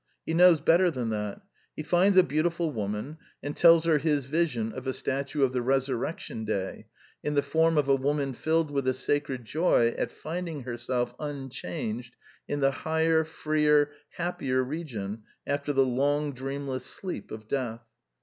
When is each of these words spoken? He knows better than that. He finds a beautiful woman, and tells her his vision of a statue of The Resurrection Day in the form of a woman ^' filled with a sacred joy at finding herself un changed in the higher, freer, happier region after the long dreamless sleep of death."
He 0.25 0.33
knows 0.33 0.61
better 0.61 0.89
than 0.89 1.09
that. 1.11 1.41
He 1.75 1.83
finds 1.83 2.17
a 2.17 2.23
beautiful 2.23 2.71
woman, 2.71 3.19
and 3.43 3.55
tells 3.55 3.83
her 3.85 3.99
his 3.99 4.25
vision 4.25 4.73
of 4.73 4.87
a 4.87 4.93
statue 4.93 5.43
of 5.43 5.53
The 5.53 5.61
Resurrection 5.61 6.43
Day 6.43 6.87
in 7.21 7.35
the 7.35 7.43
form 7.43 7.77
of 7.77 7.87
a 7.87 7.95
woman 7.95 8.33
^' 8.33 8.35
filled 8.35 8.71
with 8.71 8.87
a 8.87 8.95
sacred 8.95 9.45
joy 9.45 9.89
at 9.89 10.11
finding 10.11 10.61
herself 10.61 11.13
un 11.19 11.51
changed 11.51 12.15
in 12.47 12.61
the 12.61 12.71
higher, 12.71 13.23
freer, 13.23 13.91
happier 14.17 14.63
region 14.63 15.21
after 15.45 15.71
the 15.71 15.85
long 15.85 16.33
dreamless 16.33 16.83
sleep 16.83 17.29
of 17.29 17.47
death." 17.47 17.83